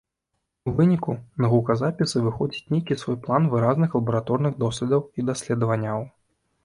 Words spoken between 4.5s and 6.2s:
доследаў і даследаванняў.